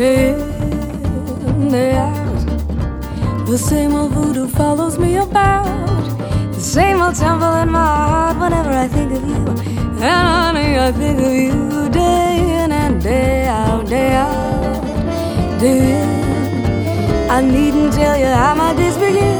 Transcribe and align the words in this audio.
day 0.00 0.32
out. 1.94 3.46
The 3.46 3.58
same 3.58 3.94
old 3.94 4.12
voodoo 4.12 4.48
follows 4.48 4.98
me 4.98 5.16
about. 5.16 6.04
The 6.54 6.60
same 6.60 7.02
old 7.02 7.16
tumble 7.16 7.54
in 7.62 7.68
my 7.70 7.84
heart 7.84 8.36
whenever 8.38 8.70
I 8.70 8.88
think 8.88 9.12
of 9.12 9.22
you. 9.28 9.42
And 10.08 10.26
honey, 10.34 10.78
I 10.78 10.90
think 10.92 11.18
of 11.20 11.32
you 11.32 11.90
day 11.90 12.38
in 12.62 12.72
and 12.72 13.02
day 13.02 13.46
out, 13.46 13.86
day 13.86 14.12
out, 14.12 15.60
day 15.60 15.78
in. 16.00 17.30
I 17.30 17.42
needn't 17.42 17.92
tell 17.92 18.16
you 18.18 18.32
how 18.42 18.54
my 18.54 18.72
days 18.74 18.96
begin. 18.96 19.38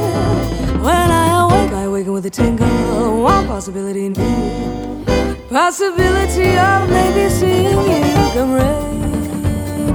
When 0.85 1.07
I 1.23 1.41
awake, 1.43 1.73
I 1.73 1.83
awaken 1.83 2.13
with 2.13 2.25
a 2.27 2.29
tingle, 2.29 3.23
one 3.23 3.47
possibility 3.47 4.05
in 4.05 4.13
view. 4.13 5.05
Possibility 5.49 6.55
of 6.55 6.89
maybe 6.89 7.29
seeing 7.29 7.81
you 7.91 8.31
come 8.35 8.53
rain, 8.53 8.90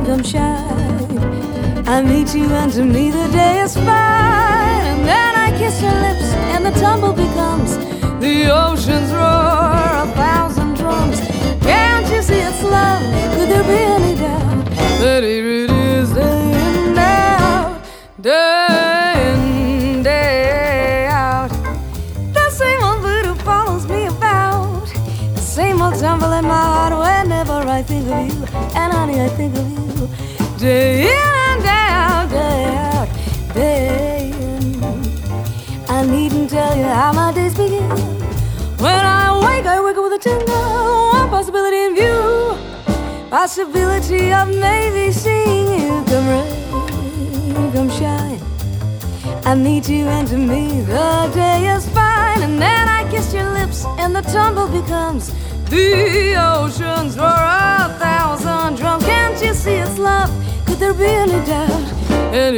come 0.07 0.23
shine. 0.23 1.19
I 1.89 2.01
meet 2.01 2.33
you, 2.33 2.47
and 2.47 2.73
to 2.75 2.85
me 2.85 3.11
the 3.11 3.27
day 3.29 3.61
is 3.61 3.75
fine. 3.75 4.85
And 4.93 5.03
then 5.05 5.35
I 5.35 5.51
kiss 5.59 5.83
your 5.83 5.97
lips, 6.07 6.29
and 6.55 6.65
the 6.65 6.71
tumble 6.81 7.13
in 26.39 26.45
my 26.45 26.65
heart 26.73 26.93
whenever 26.93 27.59
I 27.69 27.83
think 27.83 28.07
of 28.09 28.21
you. 28.31 28.45
And 28.75 28.93
honey, 28.93 29.21
I 29.21 29.29
think 29.29 29.57
of 29.57 29.67
you. 29.71 30.09
Day 30.59 31.09
in 31.17 31.33
and 31.49 31.63
day 31.63 31.89
out, 32.05 32.29
day 32.31 32.65
out, 32.93 33.09
day 33.55 34.31
in. 34.31 34.83
I 35.89 36.05
needn't 36.05 36.51
tell 36.51 36.77
you 36.77 36.85
how 36.85 37.13
my 37.13 37.33
days 37.33 37.55
begin. 37.55 37.89
When 38.85 39.03
I 39.19 39.23
awake, 39.37 39.67
I 39.67 39.81
wake 39.81 39.97
up 39.97 40.05
with 40.05 40.21
a 40.21 40.23
tingle, 40.29 41.11
one 41.19 41.31
possibility 41.31 41.81
in 41.87 41.95
view. 41.95 42.59
Possibility 43.31 44.33
of 44.33 44.49
maybe 44.49 45.13
seeing 45.13 45.69
you 45.81 46.05
come 46.05 46.29
rain, 46.29 47.73
come 47.73 47.91
shine. 47.91 48.41
I 49.45 49.55
meet 49.55 49.89
you, 49.89 50.07
and 50.07 50.29
to 50.29 50.37
me 50.37 50.83
the 50.83 51.31
day 51.35 51.67
is 51.75 51.89
fine. 51.91 52.43
And 52.43 52.61
then 52.61 52.89
I 52.89 53.09
kiss 53.11 53.33
your 53.33 53.51
lips, 53.53 53.87
and 53.99 54.15
the 54.15 54.23
tumble 54.23 54.69
becomes 54.69 55.33
the 55.71 56.35
oceans 56.37 57.17
roar 57.17 57.27
a 57.27 57.97
thousand 57.99 58.77
drums. 58.77 59.05
Can't 59.05 59.43
you 59.43 59.55
see 59.55 59.75
it's 59.75 59.99
love? 59.99 60.31
Could 60.67 60.79
there 60.79 60.95
be 60.95 61.05
any 61.07 61.45
doubt? 61.47 61.93
And 62.33 62.55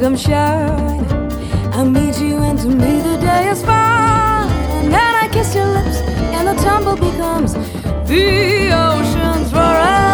come 0.00 0.16
shine. 0.16 1.04
I 1.74 1.84
meet 1.84 2.18
you, 2.18 2.36
and 2.38 2.58
to 2.60 2.68
me 2.68 3.00
the 3.02 3.18
day 3.20 3.50
is 3.50 3.62
fine. 3.62 4.48
And 4.76 4.90
then 4.94 5.14
I 5.22 5.28
kiss 5.28 5.54
your 5.54 5.66
lips, 5.66 5.98
and 6.36 6.48
the 6.48 6.54
tumble 6.62 6.96
becomes 6.96 7.52
the 8.08 8.72
oceans 8.72 9.52
roar 9.52 10.09